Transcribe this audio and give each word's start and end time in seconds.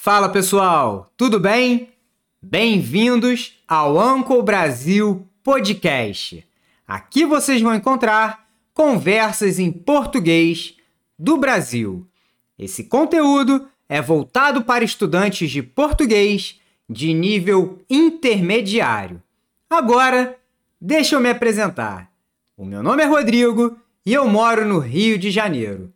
Fala 0.00 0.28
pessoal, 0.28 1.12
tudo 1.16 1.40
bem? 1.40 1.88
Bem-vindos 2.40 3.58
ao 3.66 3.98
Anco 3.98 4.40
Brasil 4.44 5.26
Podcast. 5.42 6.46
Aqui 6.86 7.26
vocês 7.26 7.60
vão 7.60 7.74
encontrar 7.74 8.48
conversas 8.72 9.58
em 9.58 9.72
português 9.72 10.76
do 11.18 11.36
Brasil. 11.36 12.06
Esse 12.56 12.84
conteúdo 12.84 13.68
é 13.88 14.00
voltado 14.00 14.62
para 14.62 14.84
estudantes 14.84 15.50
de 15.50 15.64
português 15.64 16.60
de 16.88 17.12
nível 17.12 17.82
intermediário. 17.90 19.20
Agora, 19.68 20.38
deixa 20.80 21.16
eu 21.16 21.20
me 21.20 21.28
apresentar. 21.28 22.08
O 22.56 22.64
meu 22.64 22.84
nome 22.84 23.02
é 23.02 23.06
Rodrigo 23.06 23.76
e 24.06 24.14
eu 24.14 24.28
moro 24.28 24.64
no 24.64 24.78
Rio 24.78 25.18
de 25.18 25.32
Janeiro. 25.32 25.92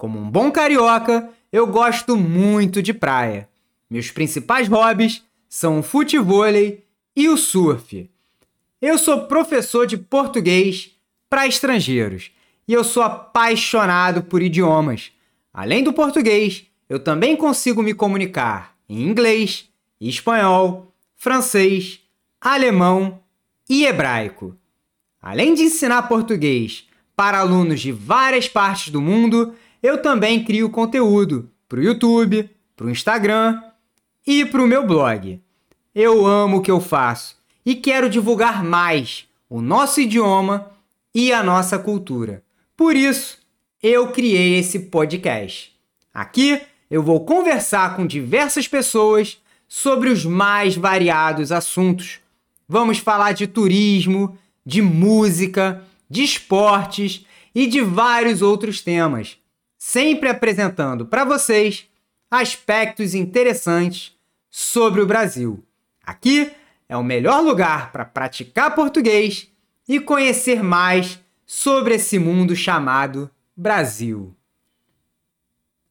Como 0.00 0.18
um 0.18 0.30
bom 0.30 0.50
carioca, 0.50 1.28
eu 1.52 1.66
gosto 1.66 2.16
muito 2.16 2.80
de 2.80 2.94
praia. 2.94 3.46
Meus 3.90 4.10
principais 4.10 4.66
hobbies 4.66 5.22
são 5.46 5.80
o 5.80 5.82
futevôlei 5.82 6.86
e 7.14 7.28
o 7.28 7.36
surf. 7.36 8.08
Eu 8.80 8.96
sou 8.96 9.26
professor 9.26 9.86
de 9.86 9.98
português 9.98 10.92
para 11.28 11.46
estrangeiros 11.46 12.30
e 12.66 12.72
eu 12.72 12.82
sou 12.82 13.02
apaixonado 13.02 14.22
por 14.22 14.40
idiomas. 14.40 15.12
Além 15.52 15.84
do 15.84 15.92
português, 15.92 16.64
eu 16.88 16.98
também 16.98 17.36
consigo 17.36 17.82
me 17.82 17.92
comunicar 17.92 18.74
em 18.88 19.02
inglês, 19.02 19.68
espanhol, 20.00 20.94
francês, 21.14 22.00
alemão 22.40 23.20
e 23.68 23.84
hebraico. 23.84 24.56
Além 25.20 25.52
de 25.52 25.64
ensinar 25.64 26.08
português 26.08 26.88
para 27.14 27.40
alunos 27.40 27.82
de 27.82 27.92
várias 27.92 28.48
partes 28.48 28.90
do 28.90 29.02
mundo, 29.02 29.54
eu 29.82 30.00
também 30.02 30.44
crio 30.44 30.70
conteúdo 30.70 31.50
para 31.68 31.80
o 31.80 31.82
YouTube, 31.82 32.50
para 32.76 32.86
o 32.86 32.90
Instagram 32.90 33.62
e 34.26 34.44
para 34.44 34.62
o 34.62 34.66
meu 34.66 34.86
blog. 34.86 35.40
Eu 35.94 36.26
amo 36.26 36.58
o 36.58 36.62
que 36.62 36.70
eu 36.70 36.80
faço 36.80 37.36
e 37.64 37.74
quero 37.74 38.08
divulgar 38.08 38.64
mais 38.64 39.26
o 39.48 39.60
nosso 39.60 40.00
idioma 40.00 40.70
e 41.14 41.32
a 41.32 41.42
nossa 41.42 41.78
cultura. 41.78 42.42
Por 42.76 42.96
isso, 42.96 43.38
eu 43.82 44.08
criei 44.08 44.58
esse 44.58 44.78
podcast. 44.78 45.72
Aqui 46.12 46.60
eu 46.90 47.02
vou 47.02 47.24
conversar 47.24 47.96
com 47.96 48.06
diversas 48.06 48.66
pessoas 48.66 49.38
sobre 49.68 50.08
os 50.08 50.24
mais 50.24 50.76
variados 50.76 51.52
assuntos. 51.52 52.20
Vamos 52.68 52.98
falar 52.98 53.32
de 53.32 53.46
turismo, 53.46 54.36
de 54.64 54.82
música, 54.82 55.84
de 56.08 56.22
esportes 56.22 57.24
e 57.54 57.66
de 57.66 57.80
vários 57.80 58.42
outros 58.42 58.80
temas, 58.80 59.36
sempre 59.80 60.28
apresentando 60.28 61.06
para 61.06 61.24
vocês 61.24 61.88
aspectos 62.30 63.14
interessantes 63.14 64.14
sobre 64.50 65.00
o 65.00 65.06
Brasil. 65.06 65.64
Aqui 66.04 66.52
é 66.86 66.96
o 66.98 67.02
melhor 67.02 67.40
lugar 67.42 67.90
para 67.90 68.04
praticar 68.04 68.74
português 68.74 69.50
e 69.88 69.98
conhecer 69.98 70.62
mais 70.62 71.18
sobre 71.46 71.94
esse 71.94 72.18
mundo 72.18 72.54
chamado 72.54 73.30
Brasil. 73.56 74.36